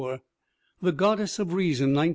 The 0.81 0.91
Goddess 0.93 1.37
of 1.37 1.53
Reason, 1.53 1.85
1907. 1.93 2.09